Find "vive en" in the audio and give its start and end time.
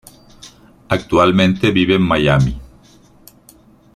1.69-2.01